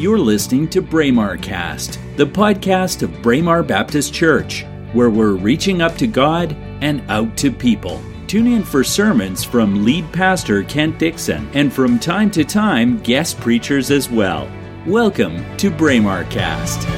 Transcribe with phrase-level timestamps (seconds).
[0.00, 4.64] You're listening to Braemar Cast, the podcast of Braemar Baptist Church,
[4.94, 8.00] where we're reaching up to God and out to people.
[8.26, 13.38] Tune in for sermons from lead pastor Kent Dixon and from time to time guest
[13.40, 14.50] preachers as well.
[14.86, 16.88] Welcome to Braemar Cast.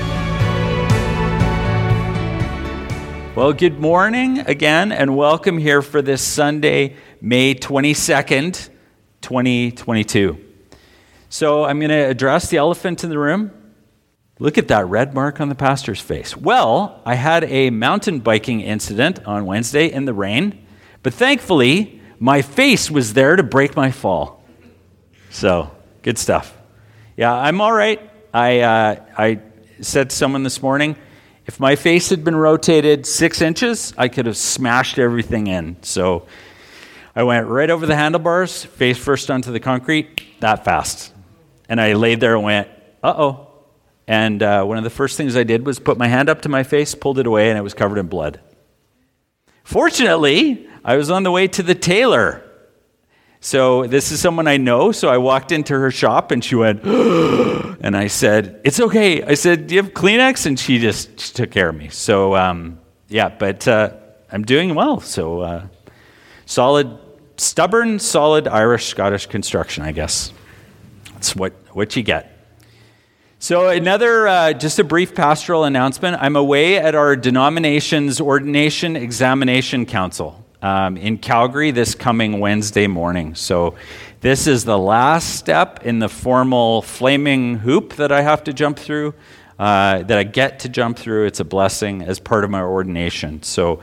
[3.34, 8.70] Well, good morning again, and welcome here for this Sunday, May 22nd,
[9.22, 10.51] 2022.
[11.32, 13.52] So, I'm going to address the elephant in the room.
[14.38, 16.36] Look at that red mark on the pastor's face.
[16.36, 20.66] Well, I had a mountain biking incident on Wednesday in the rain,
[21.02, 24.44] but thankfully, my face was there to break my fall.
[25.30, 25.70] So,
[26.02, 26.54] good stuff.
[27.16, 27.98] Yeah, I'm all right.
[28.34, 29.40] I, uh, I
[29.80, 30.96] said to someone this morning,
[31.46, 35.82] if my face had been rotated six inches, I could have smashed everything in.
[35.82, 36.26] So
[37.16, 41.11] I went right over the handlebars, face first onto the concrete, that fast.
[41.72, 42.68] And I laid there and went,
[43.02, 43.48] uh oh.
[44.06, 46.50] And uh, one of the first things I did was put my hand up to
[46.50, 48.40] my face, pulled it away, and it was covered in blood.
[49.64, 52.44] Fortunately, I was on the way to the tailor.
[53.40, 54.92] So this is someone I know.
[54.92, 59.22] So I walked into her shop and she went, and I said, It's okay.
[59.22, 60.44] I said, Do you have Kleenex?
[60.44, 61.88] And she just she took care of me.
[61.88, 63.94] So, um, yeah, but uh,
[64.30, 65.00] I'm doing well.
[65.00, 65.66] So, uh,
[66.44, 66.98] solid,
[67.38, 70.34] stubborn, solid Irish Scottish construction, I guess.
[71.22, 72.36] That's what, what you get.
[73.38, 76.20] So, another, uh, just a brief pastoral announcement.
[76.20, 83.36] I'm away at our denomination's ordination examination council um, in Calgary this coming Wednesday morning.
[83.36, 83.76] So,
[84.20, 88.76] this is the last step in the formal flaming hoop that I have to jump
[88.76, 89.14] through,
[89.60, 91.26] uh, that I get to jump through.
[91.26, 93.44] It's a blessing as part of my ordination.
[93.44, 93.80] So,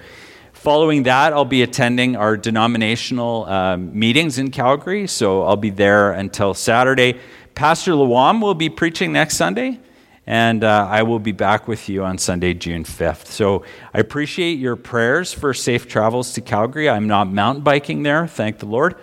[0.59, 6.11] Following that, I'll be attending our denominational um, meetings in Calgary, so I'll be there
[6.11, 7.17] until Saturday.
[7.55, 9.80] Pastor Lawam will be preaching next Sunday,
[10.27, 13.27] and uh, I will be back with you on Sunday, June 5th.
[13.27, 16.89] So I appreciate your prayers for safe travels to Calgary.
[16.89, 18.95] I'm not mountain biking there, thank the Lord.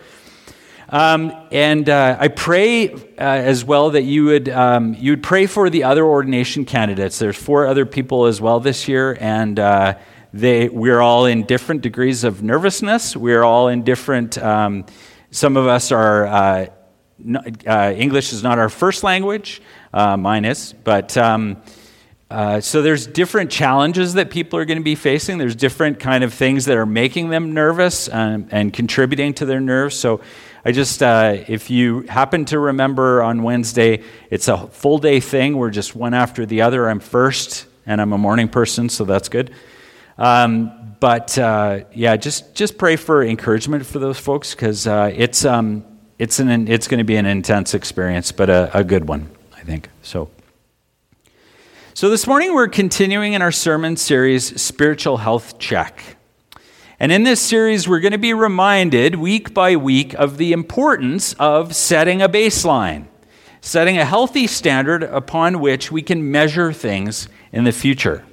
[0.90, 5.46] Um, and uh, I pray uh, as well that you would um, you would pray
[5.46, 7.18] for the other ordination candidates.
[7.18, 9.96] There's four other people as well this year, and uh,
[10.36, 13.16] they, we're all in different degrees of nervousness.
[13.16, 14.86] We're all in different, um,
[15.30, 16.66] some of us are, uh,
[17.66, 21.62] uh, English is not our first language, uh, mine is, but um,
[22.30, 25.38] uh, so there's different challenges that people are going to be facing.
[25.38, 29.60] There's different kind of things that are making them nervous and, and contributing to their
[29.60, 29.96] nerves.
[29.96, 30.20] So
[30.64, 35.56] I just, uh, if you happen to remember on Wednesday, it's a full day thing.
[35.56, 36.88] We're just one after the other.
[36.88, 39.54] I'm first, and I'm a morning person, so that's good.
[40.18, 45.44] Um, but uh, yeah, just just pray for encouragement for those folks because uh, it's
[45.44, 45.84] um,
[46.18, 49.60] it's an it's going to be an intense experience, but a, a good one, I
[49.60, 49.90] think.
[50.02, 50.30] So.
[51.92, 56.16] So this morning we're continuing in our sermon series, Spiritual Health Check.
[57.00, 61.32] And in this series, we're going to be reminded week by week of the importance
[61.38, 63.06] of setting a baseline,
[63.62, 68.24] setting a healthy standard upon which we can measure things in the future.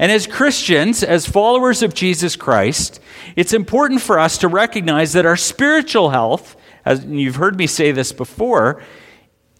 [0.00, 3.00] And as Christians, as followers of Jesus Christ,
[3.36, 6.56] it's important for us to recognize that our spiritual health,
[6.86, 8.82] as you've heard me say this before,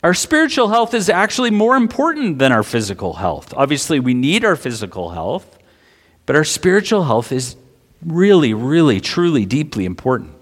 [0.03, 3.53] our spiritual health is actually more important than our physical health.
[3.55, 5.59] Obviously, we need our physical health,
[6.25, 7.55] but our spiritual health is
[8.03, 10.33] really, really, truly, deeply important.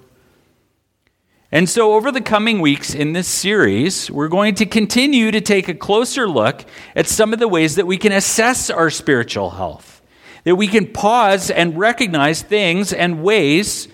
[1.50, 5.66] And so, over the coming weeks in this series, we're going to continue to take
[5.68, 6.62] a closer look
[6.94, 9.87] at some of the ways that we can assess our spiritual health,
[10.48, 13.86] that we can pause and recognize things and ways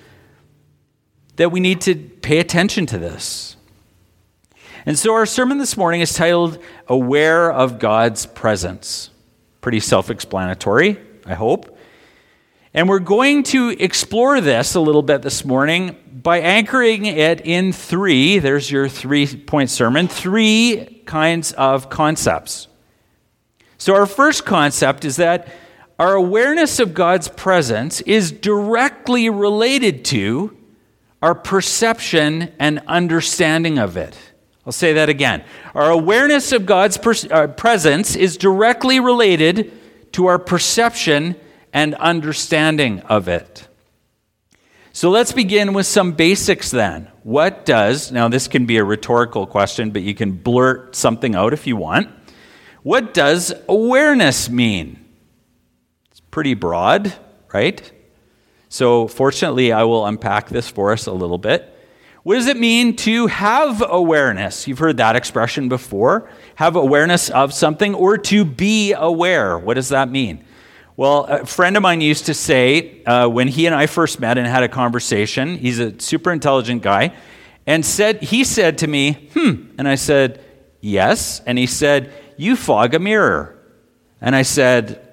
[1.35, 3.57] that we need to pay attention to this.
[4.87, 9.11] And so, our sermon this morning is titled Aware of God's Presence.
[9.63, 11.77] Pretty self explanatory, I hope.
[12.73, 17.73] And we're going to explore this a little bit this morning by anchoring it in
[17.73, 22.69] three, there's your three point sermon, three kinds of concepts.
[23.77, 25.49] So, our first concept is that
[25.99, 30.57] our awareness of God's presence is directly related to
[31.23, 34.17] our perception and understanding of it.
[34.67, 35.45] I'll say that again.
[35.75, 36.99] Our awareness of God's
[37.31, 39.73] uh, presence is directly related
[40.13, 41.37] to our perception
[41.73, 43.69] and understanding of it.
[44.93, 47.11] So let's begin with some basics then.
[47.25, 51.53] What does, now this can be a rhetorical question, but you can blurt something out
[51.53, 52.09] if you want.
[52.83, 55.04] What does awareness mean?
[56.35, 57.13] Pretty broad,
[57.53, 57.93] right?
[58.69, 61.73] So, fortunately, I will unpack this for us a little bit.
[62.25, 64.67] What does it mean to have awareness?
[64.67, 66.29] You've heard that expression before.
[66.57, 69.57] Have awareness of something or to be aware.
[69.57, 70.45] What does that mean?
[70.97, 74.37] Well, a friend of mine used to say uh, when he and I first met
[74.37, 77.15] and had a conversation, he's a super intelligent guy,
[77.65, 80.45] and said he said to me, "Hmm," and I said,
[80.81, 83.57] "Yes," and he said, "You fog a mirror,"
[84.21, 85.04] and I said,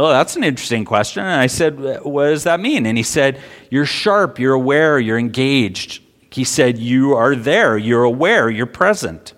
[0.00, 3.38] "Oh, that's an interesting question." And I said, "What does that mean?" And he said,
[3.70, 9.34] "You're sharp, you're aware, you're engaged." He said, "You are there, you're aware, you're present."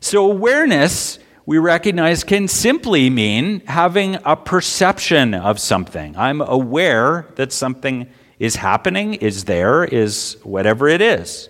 [0.00, 6.16] So awareness we recognize can simply mean having a perception of something.
[6.16, 8.06] I'm aware that something
[8.38, 11.48] is happening, is there, is whatever it is.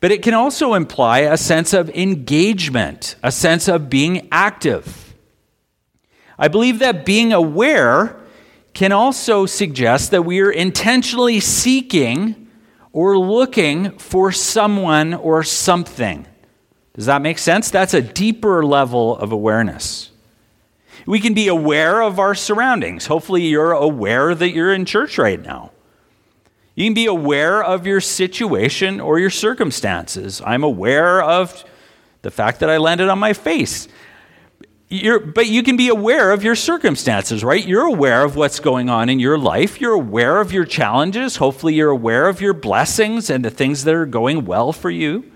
[0.00, 5.01] But it can also imply a sense of engagement, a sense of being active.
[6.38, 8.16] I believe that being aware
[8.74, 12.48] can also suggest that we are intentionally seeking
[12.92, 16.26] or looking for someone or something.
[16.94, 17.70] Does that make sense?
[17.70, 20.10] That's a deeper level of awareness.
[21.06, 23.06] We can be aware of our surroundings.
[23.06, 25.72] Hopefully, you're aware that you're in church right now.
[26.74, 30.40] You can be aware of your situation or your circumstances.
[30.44, 31.64] I'm aware of
[32.22, 33.88] the fact that I landed on my face.
[34.92, 37.66] You're, but you can be aware of your circumstances, right?
[37.66, 39.80] You're aware of what's going on in your life.
[39.80, 41.36] You're aware of your challenges.
[41.36, 45.32] Hopefully, you're aware of your blessings and the things that are going well for you.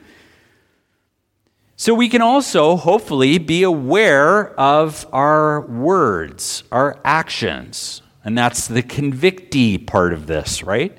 [1.75, 8.03] So we can also, hopefully, be aware of our words, our actions.
[8.25, 10.99] And that's the convictee part of this, right?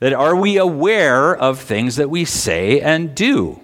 [0.00, 3.60] That are we aware of things that we say and do?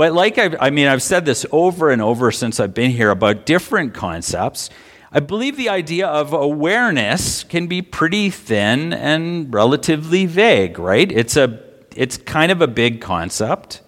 [0.00, 3.10] But like I've, I mean, I've said this over and over since I've been here
[3.10, 4.70] about different concepts.
[5.12, 11.12] I believe the idea of awareness can be pretty thin and relatively vague, right?
[11.12, 11.62] It's a
[11.94, 13.82] it's kind of a big concept.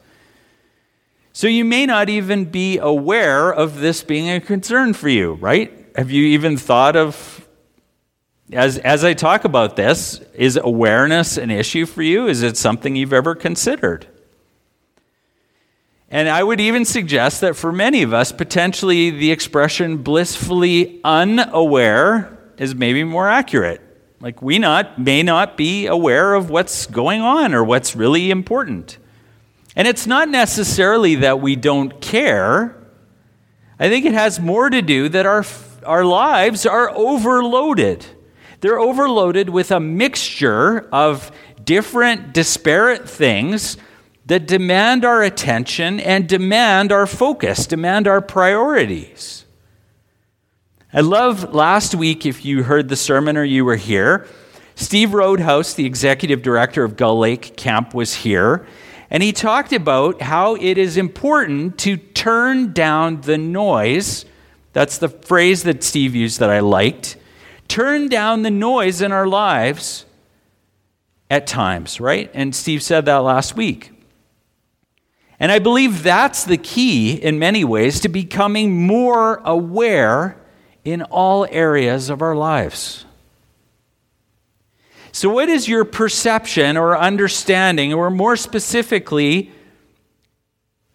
[1.33, 5.73] So you may not even be aware of this being a concern for you, right?
[5.97, 7.49] Have you even thought of,
[8.53, 12.27] as, as I talk about this, is awareness an issue for you?
[12.27, 14.09] Is it something you've ever considered?
[16.13, 22.39] And I would even suggest that for many of us, potentially the expression blissfully unaware
[22.59, 23.81] is maybe more accurate.
[24.21, 28.99] Like we not may not be aware of what's going on or what's really important.
[29.75, 32.77] And it's not necessarily that we don't care.
[33.79, 35.47] I think it has more to do that our,
[35.87, 38.05] our lives are overloaded.
[38.61, 41.33] They're overloaded with a mixture of
[41.65, 43.79] different, disparate things
[44.33, 49.45] that demand our attention and demand our focus, demand our priorities.
[50.91, 54.27] I love last week, if you heard the sermon or you were here,
[54.75, 58.67] Steve Roadhouse, the executive director of Gull Lake Camp, was here.
[59.11, 64.25] And he talked about how it is important to turn down the noise.
[64.73, 67.19] That's the phrase that Steve used that I liked.
[67.69, 70.07] Turn down the noise in our lives
[71.31, 72.31] at times, right?
[72.33, 73.92] And Steve said that last week.
[75.43, 80.37] And I believe that's the key in many ways to becoming more aware
[80.85, 83.05] in all areas of our lives.
[85.11, 89.51] So, what is your perception or understanding, or more specifically,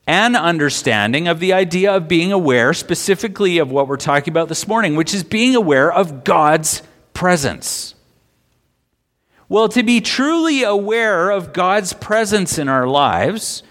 [0.08, 4.66] an understanding of the idea of being aware, specifically of what we're talking about this
[4.66, 7.96] morning, which is being aware of God's presence?
[9.50, 13.62] Well, to be truly aware of God's presence in our lives,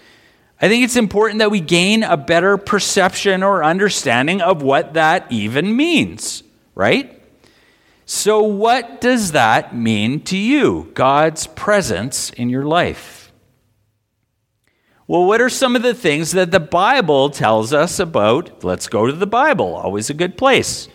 [0.59, 5.31] I think it's important that we gain a better perception or understanding of what that
[5.31, 6.41] even means,
[6.73, 7.13] right?
[8.05, 13.31] So, what does that mean to you, God's presence in your life?
[15.05, 18.63] Well, what are some of the things that the Bible tells us about?
[18.63, 20.89] Let's go to the Bible, always a good place.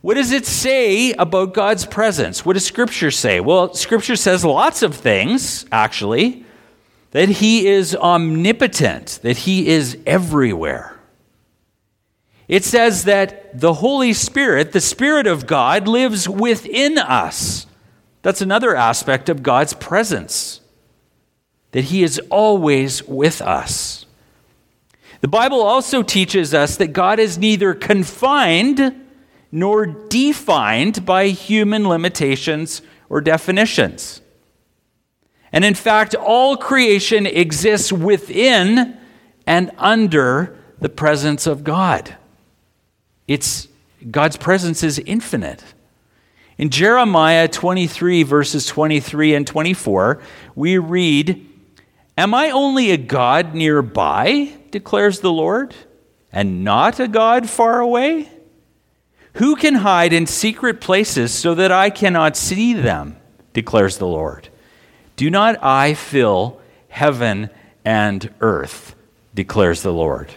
[0.00, 2.46] What does it say about God's presence?
[2.46, 3.40] What does Scripture say?
[3.40, 6.46] Well, Scripture says lots of things, actually.
[7.12, 10.98] That He is omnipotent, that He is everywhere.
[12.48, 17.66] It says that the Holy Spirit, the Spirit of God, lives within us.
[18.22, 20.60] That's another aspect of God's presence,
[21.72, 24.06] that He is always with us.
[25.20, 29.04] The Bible also teaches us that God is neither confined
[29.50, 34.20] nor defined by human limitations or definitions.
[35.52, 38.98] And in fact, all creation exists within
[39.46, 42.16] and under the presence of God.
[43.26, 43.68] It's
[44.10, 45.64] God's presence is infinite.
[46.56, 50.20] In Jeremiah 23, verses 23 and 24,
[50.54, 51.46] we read,
[52.16, 55.74] Am I only a God nearby, declares the Lord,
[56.32, 58.28] and not a God far away?
[59.34, 63.16] Who can hide in secret places so that I cannot see them,
[63.52, 64.48] declares the Lord?
[65.18, 67.50] Do not I fill heaven
[67.84, 68.94] and earth,
[69.34, 70.32] declares the Lord.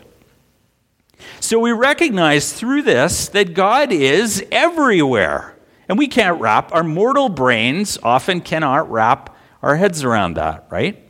[1.40, 5.56] So we recognize through this that God is everywhere.
[5.88, 11.08] And we can't wrap, our mortal brains often cannot wrap our heads around that, right?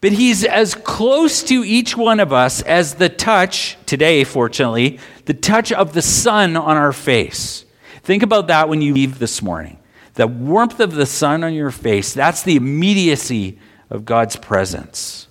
[0.00, 5.34] But he's as close to each one of us as the touch, today, fortunately, the
[5.34, 7.66] touch of the sun on our face.
[8.02, 9.78] Think about that when you leave this morning.
[10.16, 13.58] The warmth of the sun on your face, that's the immediacy
[13.90, 15.28] of God's presence.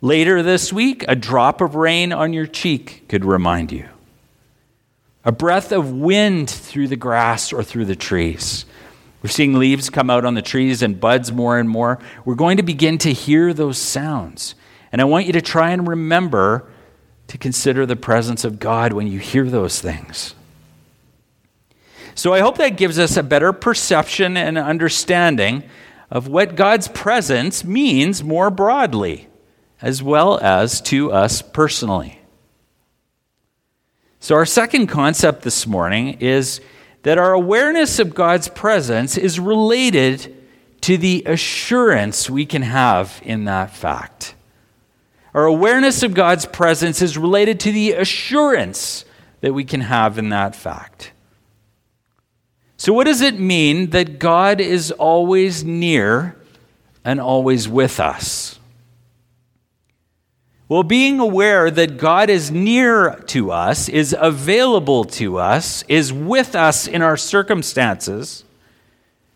[0.00, 3.88] Later this week, a drop of rain on your cheek could remind you
[5.24, 8.64] a breath of wind through the grass or through the trees.
[9.22, 12.00] We're seeing leaves come out on the trees and buds more and more.
[12.24, 14.56] We're going to begin to hear those sounds.
[14.90, 16.68] And I want you to try and remember
[17.28, 20.34] to consider the presence of God when you hear those things.
[22.14, 25.64] So I hope that gives us a better perception and understanding
[26.10, 29.28] of what God's presence means more broadly,
[29.80, 32.20] as well as to us personally.
[34.20, 36.60] So, our second concept this morning is
[37.02, 40.36] that our awareness of God's presence is related
[40.82, 44.34] to the assurance we can have in that fact.
[45.34, 49.04] Our awareness of God's presence is related to the assurance
[49.40, 51.11] that we can have in that fact.
[52.82, 56.34] So, what does it mean that God is always near
[57.04, 58.58] and always with us?
[60.68, 66.56] Well, being aware that God is near to us, is available to us, is with
[66.56, 68.42] us in our circumstances,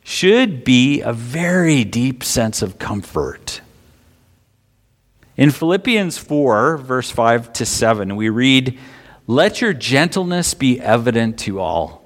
[0.03, 3.61] should be a very deep sense of comfort.
[5.37, 8.76] In Philippians 4, verse 5 to 7, we read,
[9.29, 12.05] Let your gentleness be evident to all.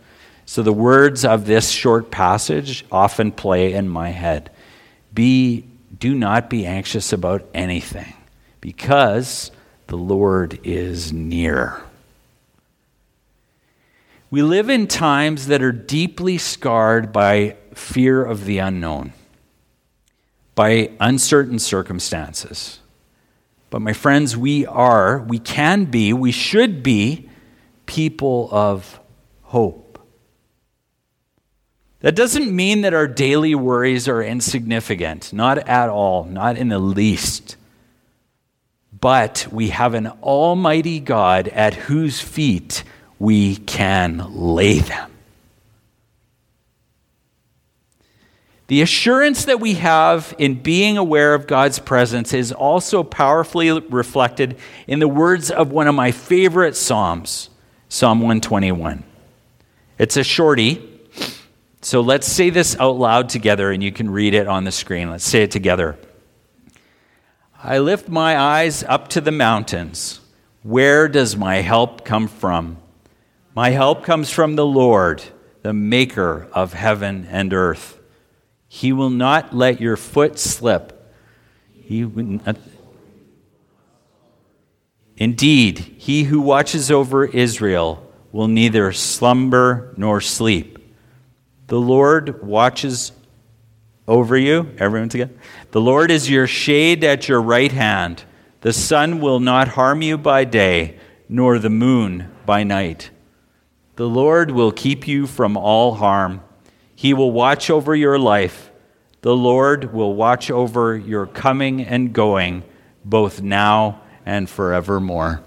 [0.51, 4.51] So the words of this short passage often play in my head.
[5.13, 5.63] Be
[5.97, 8.15] do not be anxious about anything
[8.59, 9.51] because
[9.87, 11.81] the Lord is near.
[14.29, 19.13] We live in times that are deeply scarred by fear of the unknown,
[20.53, 22.81] by uncertain circumstances.
[23.69, 27.29] But, my friends, we are, we can be, we should be
[27.85, 28.99] people of
[29.43, 29.90] hope.
[32.01, 36.79] That doesn't mean that our daily worries are insignificant, not at all, not in the
[36.79, 37.57] least
[39.01, 42.83] but we have an almighty God at whose feet
[43.17, 45.09] we can lay them.
[48.67, 54.57] The assurance that we have in being aware of God's presence is also powerfully reflected
[54.87, 57.49] in the words of one of my favorite Psalms,
[57.89, 59.03] Psalm 121.
[59.97, 60.90] It's a shorty,
[61.81, 65.09] so let's say this out loud together and you can read it on the screen.
[65.09, 65.97] Let's say it together.
[67.63, 70.19] I lift my eyes up to the mountains.
[70.63, 72.77] Where does my help come from?
[73.55, 75.23] My help comes from the Lord,
[75.61, 77.99] the maker of heaven and earth.
[78.67, 81.13] He will not let your foot slip.
[81.73, 82.57] He not...
[85.17, 90.70] Indeed, he who watches over Israel will neither slumber nor sleep.
[91.71, 93.13] The Lord watches
[94.05, 94.75] over you.
[94.77, 95.31] Everyone together.
[95.71, 98.25] The Lord is your shade at your right hand.
[98.59, 100.99] The sun will not harm you by day,
[101.29, 103.09] nor the moon by night.
[103.95, 106.41] The Lord will keep you from all harm.
[106.93, 108.69] He will watch over your life.
[109.21, 112.63] The Lord will watch over your coming and going,
[113.05, 115.41] both now and forevermore.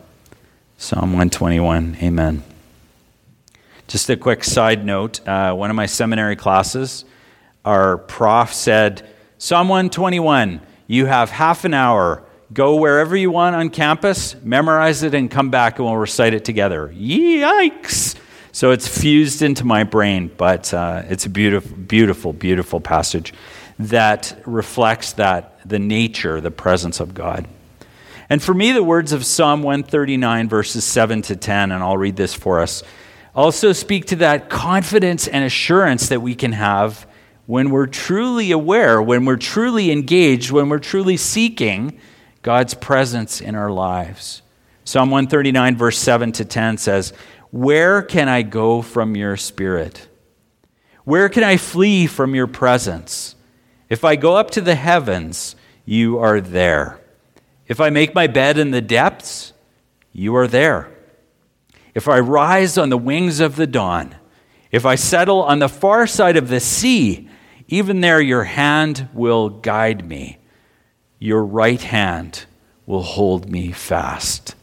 [0.78, 1.98] Psalm 121.
[2.00, 2.42] Amen.
[3.86, 7.04] Just a quick side note uh, one of my seminary classes
[7.64, 12.22] our prof said, Psalm 121, you have half an hour.
[12.52, 16.44] Go wherever you want on campus, memorize it, and come back and we'll recite it
[16.44, 16.92] together.
[16.94, 18.16] Yikes!
[18.52, 23.32] So it's fused into my brain, but uh, it's a beautiful, beautiful, beautiful passage
[23.78, 27.48] that reflects that the nature, the presence of God.
[28.30, 32.16] And for me, the words of Psalm 139, verses 7 to 10, and I'll read
[32.16, 32.82] this for us,
[33.34, 37.06] also speak to that confidence and assurance that we can have
[37.46, 41.98] when we're truly aware, when we're truly engaged, when we're truly seeking
[42.42, 44.42] God's presence in our lives.
[44.84, 47.12] Psalm 139, verse 7 to 10 says,
[47.50, 50.08] Where can I go from your spirit?
[51.04, 53.34] Where can I flee from your presence?
[53.88, 57.00] If I go up to the heavens, you are there.
[57.66, 59.52] If I make my bed in the depths,
[60.12, 60.93] you are there.
[61.94, 64.16] If I rise on the wings of the dawn,
[64.72, 67.28] if I settle on the far side of the sea,
[67.68, 70.38] even there your hand will guide me.
[71.20, 72.44] Your right hand
[72.84, 74.54] will hold me fast.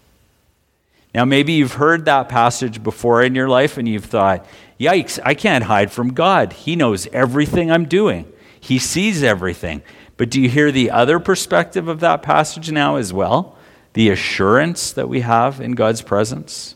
[1.14, 4.46] Now, maybe you've heard that passage before in your life and you've thought,
[4.80, 6.54] yikes, I can't hide from God.
[6.54, 9.82] He knows everything I'm doing, He sees everything.
[10.18, 13.58] But do you hear the other perspective of that passage now as well?
[13.94, 16.76] The assurance that we have in God's presence?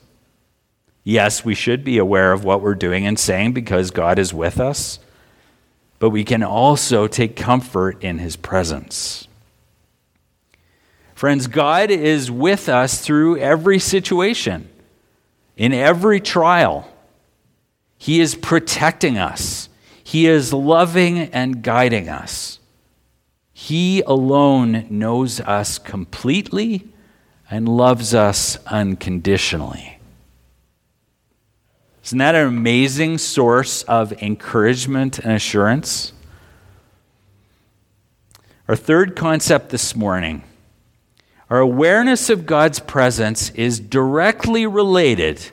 [1.07, 4.59] Yes, we should be aware of what we're doing and saying because God is with
[4.59, 4.97] us,
[5.99, 9.27] but we can also take comfort in His presence.
[11.13, 14.67] Friends, God is with us through every situation,
[15.55, 16.89] in every trial.
[17.99, 19.69] He is protecting us,
[20.03, 22.59] He is loving and guiding us.
[23.53, 26.87] He alone knows us completely
[27.49, 29.94] and loves us unconditionally.
[32.05, 36.13] Isn't that an amazing source of encouragement and assurance?
[38.67, 40.43] Our third concept this morning
[41.49, 45.51] our awareness of God's presence is directly related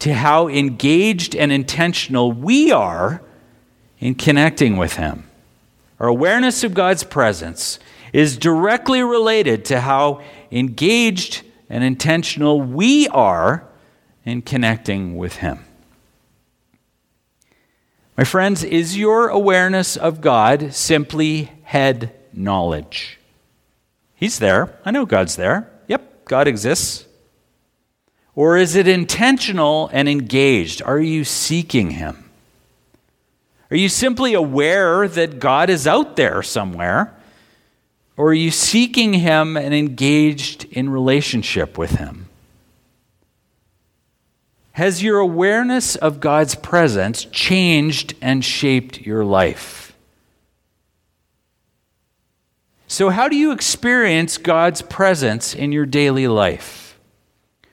[0.00, 3.22] to how engaged and intentional we are
[4.00, 5.24] in connecting with Him.
[6.00, 7.78] Our awareness of God's presence
[8.12, 13.68] is directly related to how engaged and intentional we are
[14.24, 15.65] in connecting with Him.
[18.16, 23.18] My friends, is your awareness of God simply head knowledge?
[24.14, 24.78] He's there.
[24.86, 25.70] I know God's there.
[25.88, 27.04] Yep, God exists.
[28.34, 30.82] Or is it intentional and engaged?
[30.82, 32.30] Are you seeking Him?
[33.70, 37.14] Are you simply aware that God is out there somewhere?
[38.16, 42.25] Or are you seeking Him and engaged in relationship with Him?
[44.76, 49.96] Has your awareness of God's presence changed and shaped your life?
[52.86, 56.98] So, how do you experience God's presence in your daily life?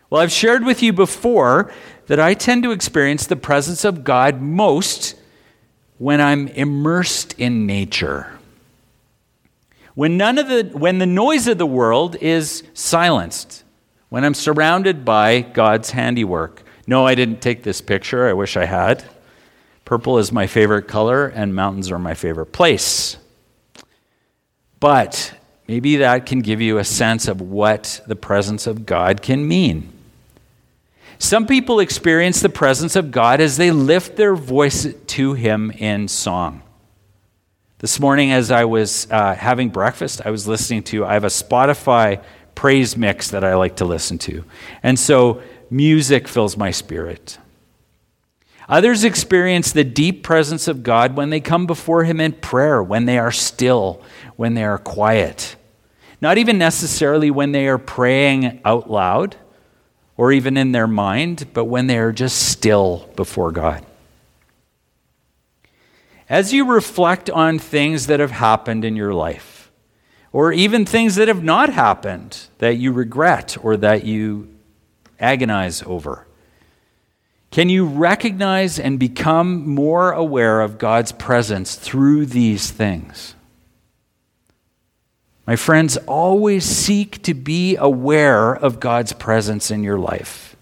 [0.10, 1.74] Well, I've shared with you before
[2.08, 5.16] that I tend to experience the presence of God most
[5.98, 8.39] when I'm immersed in nature.
[9.94, 13.66] When, none of the, when the noise of the world is silenced,
[14.08, 16.63] when I'm surrounded by God's handiwork.
[16.86, 18.28] No, I didn't take this picture.
[18.28, 19.06] I wish I had.
[19.86, 23.17] Purple is my favorite color, and mountains are my favorite place.
[24.80, 25.34] But
[25.67, 29.91] maybe that can give you a sense of what the presence of God can mean.
[31.19, 36.10] Some people experience the presence of God as they lift their voice to Him in
[36.10, 36.63] song.
[37.80, 41.28] This morning, as I was uh, having breakfast, I was listening to, I have a
[41.28, 42.22] Spotify
[42.56, 44.43] praise mix that I like to listen to.
[44.84, 47.38] And so music fills my spirit.
[48.69, 53.06] Others experience the deep presence of God when they come before Him in prayer, when
[53.06, 54.02] they are still,
[54.36, 55.56] when they are quiet.
[56.21, 59.36] Not even necessarily when they are praying out loud
[60.15, 63.86] or even in their mind, but when they are just still before God.
[66.30, 69.71] As you reflect on things that have happened in your life,
[70.32, 74.53] or even things that have not happened that you regret or that you
[75.24, 76.28] agonize over,
[77.50, 83.36] can you recognize and become more aware of God's presence through these things?
[85.46, 90.56] My friends, always seek to be aware of God's presence in your life.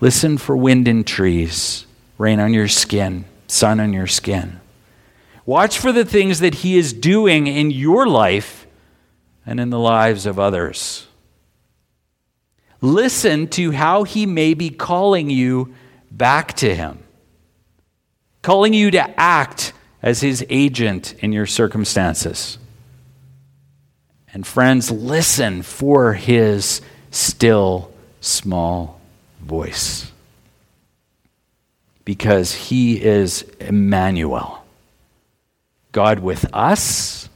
[0.00, 1.86] Listen for wind in trees,
[2.18, 4.60] rain on your skin, sun on your skin.
[5.46, 8.66] Watch for the things that He is doing in your life
[9.46, 11.06] and in the lives of others.
[12.84, 15.74] Listen to how He may be calling you
[16.10, 16.98] back to Him,
[18.42, 22.58] calling you to act as His agent in your circumstances.
[24.34, 26.80] And friends, listen for his
[27.12, 29.00] still small
[29.40, 30.10] voice.
[32.04, 34.62] because he is Emmanuel
[35.92, 37.28] God with us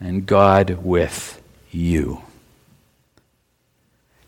[0.00, 2.22] and God with you.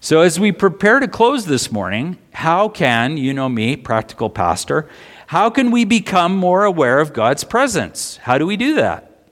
[0.03, 4.89] So, as we prepare to close this morning, how can, you know me, practical pastor,
[5.27, 8.17] how can we become more aware of God's presence?
[8.17, 9.27] How do we do that?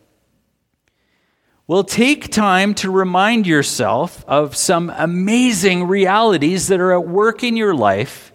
[1.67, 7.57] Well, take time to remind yourself of some amazing realities that are at work in
[7.57, 8.31] your life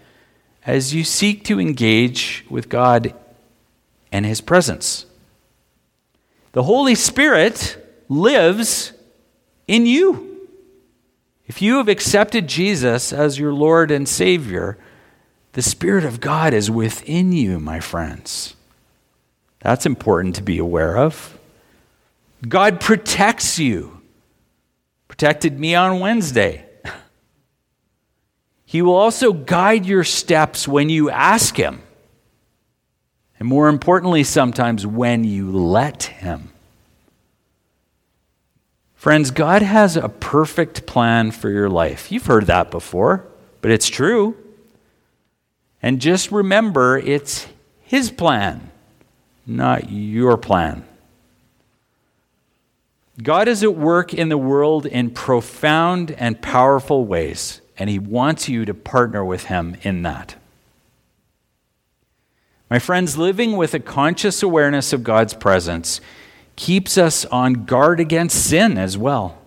[0.65, 3.13] as you seek to engage with God
[4.11, 5.05] and His presence.
[6.53, 7.77] The Holy Spirit
[8.09, 8.91] lives
[9.67, 10.32] in you.
[11.53, 14.75] If you have accepted Jesus as your Lord and Savior,
[15.51, 18.55] the Spirit of God is within you, my friends.
[19.59, 21.37] That's important to be aware of.
[22.49, 24.01] God protects you,
[25.07, 26.65] protected me on Wednesday.
[28.65, 31.83] He will also guide your steps when you ask Him.
[33.37, 36.52] And more importantly, sometimes when you let Him.
[39.03, 42.09] Friends, God has a perfect plan for your life.
[42.09, 43.27] You've heard that before,
[43.59, 44.37] but it's true.
[45.81, 47.47] And just remember, it's
[47.81, 48.71] His plan,
[49.45, 50.85] not your plan.
[53.21, 58.47] God is at work in the world in profound and powerful ways, and He wants
[58.47, 60.35] you to partner with Him in that.
[62.69, 65.99] My friends, living with a conscious awareness of God's presence
[66.55, 69.37] keeps us on guard against sin as well.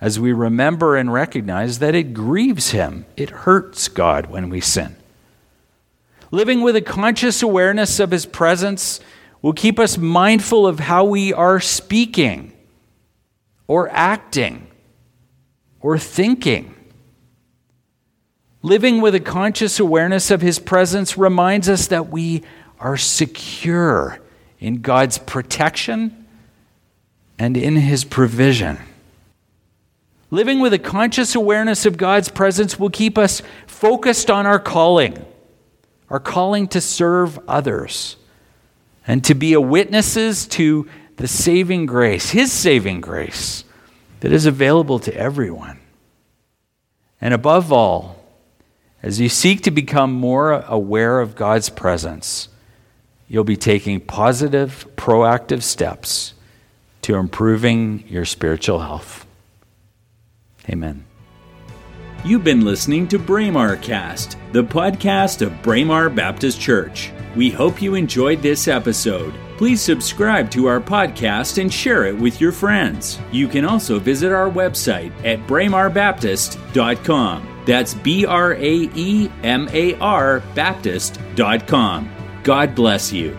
[0.00, 4.96] As we remember and recognize that it grieves Him, it hurts God when we sin.
[6.30, 9.00] Living with a conscious awareness of His presence
[9.42, 12.52] will keep us mindful of how we are speaking,
[13.66, 14.68] or acting,
[15.80, 16.74] or thinking.
[18.62, 22.42] Living with a conscious awareness of His presence reminds us that we
[22.78, 24.19] are secure
[24.60, 26.26] in God's protection
[27.38, 28.78] and in His provision.
[30.30, 35.24] Living with a conscious awareness of God's presence will keep us focused on our calling,
[36.08, 38.16] our calling to serve others,
[39.06, 43.64] and to be a witnesses to the saving grace, His saving grace,
[44.20, 45.80] that is available to everyone.
[47.20, 48.22] And above all,
[49.02, 52.49] as you seek to become more aware of God's presence,
[53.30, 56.34] you'll be taking positive, proactive steps
[57.02, 59.24] to improving your spiritual health.
[60.68, 61.04] Amen.
[62.24, 67.12] You've been listening to Braemar Cast, the podcast of Braemar Baptist Church.
[67.36, 69.32] We hope you enjoyed this episode.
[69.56, 73.20] Please subscribe to our podcast and share it with your friends.
[73.30, 77.46] You can also visit our website at braemarbaptist.com.
[77.64, 82.19] That's B R A E M A R Baptist.com.
[82.42, 83.36] God bless you.